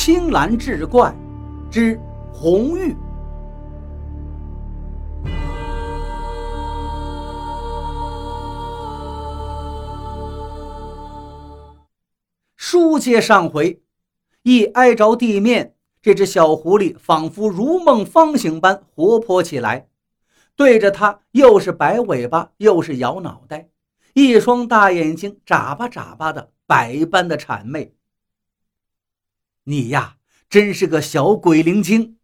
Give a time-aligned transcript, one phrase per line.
[0.00, 1.12] 青蓝志怪
[1.68, 2.00] 之
[2.32, 2.96] 红玉。
[12.54, 13.82] 书接上回，
[14.44, 19.88] 一挨着地面，这只小狐狸仿佛如梦方醒般活泼起来，
[20.54, 23.68] 对着它又是摆尾巴，又是摇脑袋，
[24.14, 27.97] 一双大眼睛眨巴眨巴的，百般的谄媚。
[29.68, 30.16] 你呀，
[30.48, 32.16] 真是个小鬼灵精！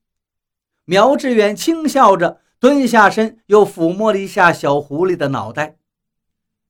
[0.86, 5.76] 苗志远轻笑着蹲下身，又抚摸了一下小狐狸的脑袋。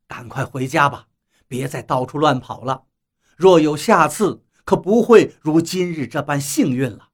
[0.09, 1.07] 赶快回家吧，
[1.47, 2.87] 别再到处乱跑了。
[3.37, 7.11] 若有下次，可不会如今日这般幸运了。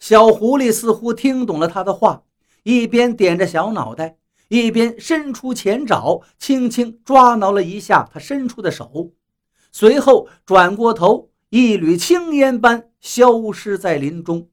[0.00, 2.24] 小狐狸似乎听懂了他的话，
[2.64, 4.18] 一边点着小脑袋，
[4.48, 9.12] 一边伸出前爪，轻轻抓挠了一下他伸出的手，
[9.70, 14.50] 随后转过头，一缕青烟般消失在林中。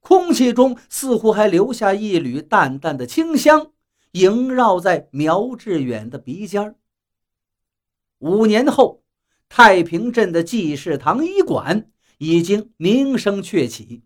[0.00, 3.72] 空气中似乎还留下一缕淡淡的清香，
[4.12, 6.74] 萦绕在苗志远的鼻尖
[8.18, 9.02] 五年后。
[9.46, 14.02] 太平镇的济世堂医馆已经名声鹊起，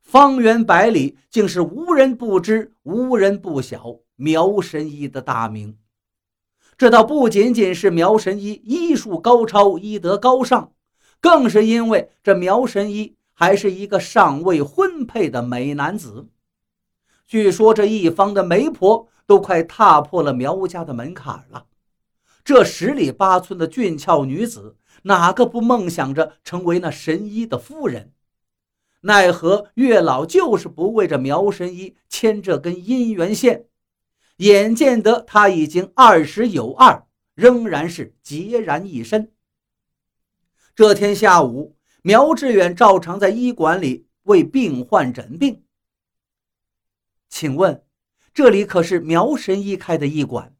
[0.00, 5.76] 方圆百里竟是无人不知、无人不晓苗神医的大名。
[6.78, 10.73] 这倒不仅仅是苗神医医术高超、医德高尚，
[11.24, 16.28] 更是因为这苗神医还是一个尚未婚配的美男子。
[17.26, 21.64] 据说这一方的媒婆都快踏破了苗家的门槛了。
[22.44, 24.76] 这十里八村的俊俏女子。
[25.06, 28.12] 哪个不梦想着成为那神医的夫人？
[29.02, 33.66] 奈何月老就是不为这苗神医牵这根姻缘线。
[34.38, 39.33] 眼见得他已经二十有二，仍然是孑然一身。
[40.76, 45.62] 这天下午，苗志远照常在医馆里为病患诊病。
[47.28, 47.84] 请问，
[48.32, 50.52] 这里可是苗神医开的医馆？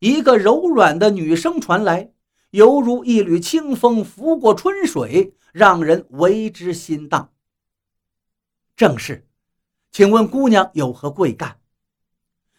[0.00, 2.10] 一个柔软的女声传来。
[2.50, 7.32] 犹如一缕清风拂过春水，让人为之心荡。
[8.76, 9.26] 正是，
[9.90, 11.58] 请问姑娘有何贵干？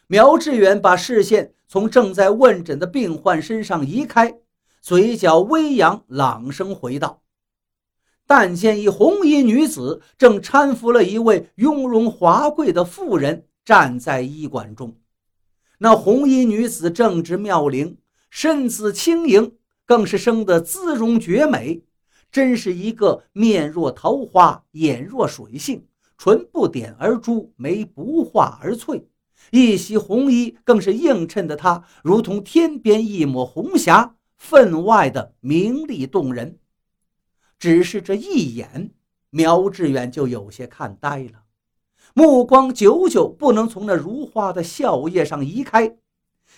[0.08, 4.38] 苗志远把视线从正在问诊的病患身上移开，
[4.86, 7.24] 嘴角微扬，朗声回道
[8.28, 14.96] ：“但见一红衣女子正搀扶了一位雍容华贵的妇人站在医馆中。
[15.80, 17.98] 那红衣女子正值妙龄，
[18.30, 19.54] 身姿轻盈。”
[19.88, 21.84] 更是生得姿容绝美，
[22.32, 29.08] 真是一个面若桃花、眼若水杏、唇不点而珠、眉不画而翠。
[29.50, 36.60] 一袭红衣更是映衬的她如同天边一抹红霞，分外的明丽动人。
[37.58, 38.94] 只是这一眼，
[39.30, 41.44] 苗志远就有些看呆了，
[42.14, 45.98] 目光久久不能从那如花的笑靥上移开，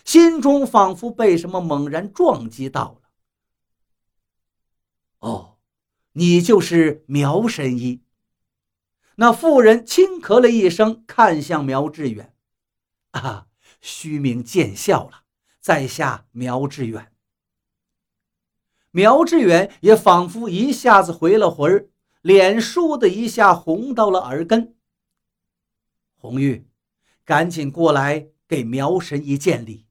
[0.03, 3.09] 心中仿佛被什么猛然撞击到了。
[5.19, 5.57] 哦，
[6.13, 8.01] 你就是苗神医。
[9.15, 12.35] 那妇人轻咳了一声，看向苗志远
[13.11, 13.47] ：“啊，
[13.81, 15.23] 虚名见笑了，
[15.59, 17.11] 在下苗志远。”
[18.97, 21.87] 苗志远也仿佛一下子回了魂儿，
[22.23, 24.75] 脸倏的一下红到了耳根。
[26.15, 26.67] 红玉，
[27.23, 29.85] 赶紧过来给苗神医见礼。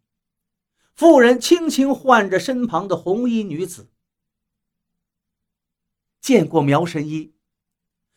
[0.92, 3.90] 妇人轻轻唤着身旁的红衣女子。
[6.20, 7.32] 见过苗神医，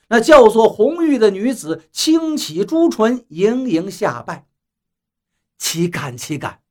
[0.08, 4.48] 那叫做红玉的女子轻启朱唇，盈盈下拜。
[5.60, 6.64] 岂敢岂敢！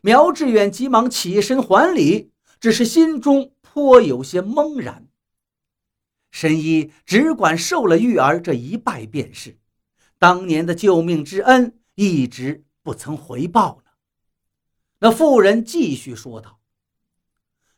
[0.00, 2.30] 苗志远急忙起身还礼，
[2.60, 5.06] 只是心中颇有些懵然。
[6.30, 9.58] 神医只管受了玉儿这一拜便是，
[10.18, 13.90] 当年的救命之恩一直不曾回报呢。
[15.00, 16.58] 那妇人继续说道：“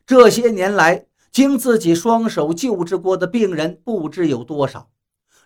[0.05, 4.89] 这些年来。”经自己双手救治过的病人不知有多少，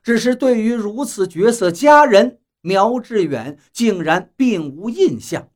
[0.01, 5.50] 只是对于如此绝色佳人，苗志远竟然并无印象。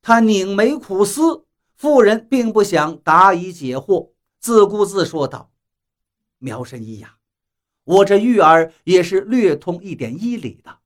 [0.00, 1.44] 他拧眉苦思，
[1.76, 5.52] 妇人并不想答疑解惑，自顾自说道
[6.38, 7.16] ：“苗神医呀，
[7.84, 10.78] 我这玉儿也是略通一点医理的，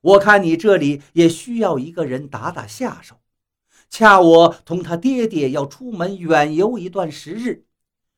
[0.00, 3.20] 我看你这里也需要一个人打打下手。
[3.90, 7.64] 恰我同他爹爹要出门远游一段时日。”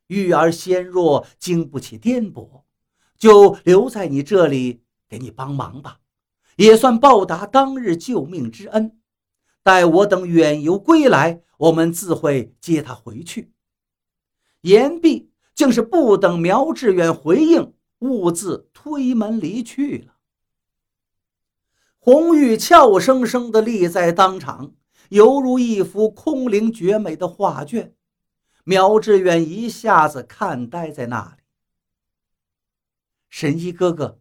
[0.09, 2.65] 玉儿纤弱，经不起颠簸，
[3.17, 6.01] 就留在你这里给你帮忙吧，
[6.57, 9.00] 也算报答当日救命之恩。
[9.63, 13.53] 待我等远游归来，我们自会接他回去。
[14.63, 20.17] 言毕，竟是不等苗志远回应，兀自推门离去了。
[21.99, 24.73] 红玉俏生生地立在当场，
[25.11, 27.95] 犹如一幅空灵绝美的画卷。
[28.65, 31.43] 苗志远一下子看呆在那里。
[33.29, 34.21] 神医哥哥，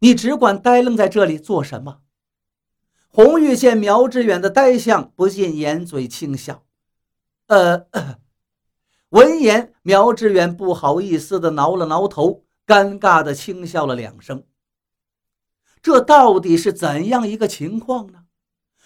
[0.00, 2.00] 你只管呆愣在这里做什么？
[3.20, 6.64] 红玉见苗志远的呆相，不禁掩嘴轻笑。
[7.48, 7.88] 呃，
[9.08, 14.44] 闻言，苗志远不好意思地挠了挠头，尴尬地轻笑了两声。
[15.82, 18.26] 这到底是怎样一个情况呢？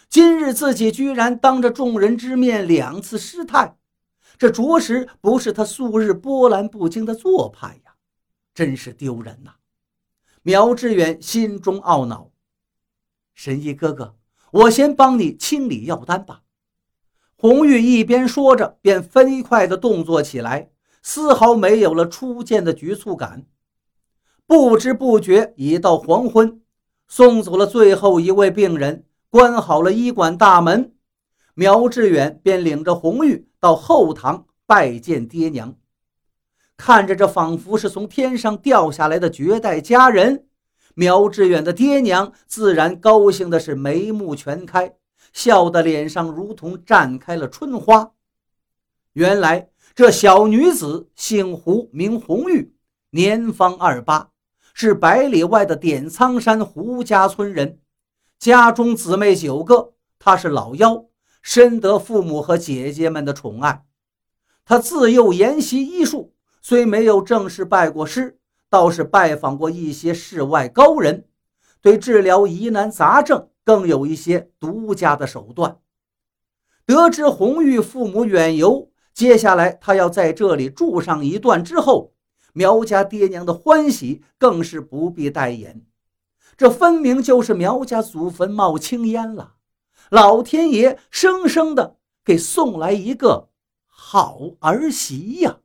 [0.08, 3.76] 今日自己居然当着众人之面两次失态，
[4.38, 7.96] 这着实不是他素日波澜不惊的做派呀，
[8.55, 9.56] 真是丢人呐！
[10.40, 12.31] 苗志远心中懊恼。
[13.34, 14.14] 神医哥哥，
[14.53, 16.43] 我先帮你清理药单吧。
[17.37, 20.71] 红玉一边说着，便飞快地动作起来，
[21.03, 23.47] 丝毫没有了初见的局促感。
[24.47, 26.61] 不知不觉已到黄昏，
[27.09, 30.95] 送走了最后一位病人，关好了医馆大门，
[31.55, 35.75] 苗志远便领着红玉到后堂拜见爹娘。
[36.77, 40.47] 看着这仿佛是从天上掉下来的绝代佳人。
[40.94, 44.94] 苗志远的爹娘自然高兴的是眉目全开，
[45.33, 48.12] 笑得脸上如同绽开了春花。
[49.15, 52.75] 原来这小女子姓胡，名红玉，
[53.11, 54.31] 年方二八，
[54.75, 57.79] 是百里外的点苍山胡家村人，
[58.39, 61.06] 家中姊妹九个，她是老幺，
[61.43, 63.85] 深得父母和姐姐们的宠爱。
[64.65, 68.39] 她自幼研习医术，虽没有正式拜过师。
[68.73, 71.27] 倒是拜访过一些世外高人，
[71.83, 75.77] 对治疗疑难杂症更有一些独家的手段。
[76.87, 82.15] 得知红玉父母远游，接下来他要在这里住上一段之后，
[82.55, 85.85] 苗家爹娘的欢喜更是不必代言。
[86.57, 89.57] 这分明就是苗家祖坟冒青烟了，
[90.09, 93.51] 老天爷生生的给送来一个
[93.87, 95.59] 好儿媳呀！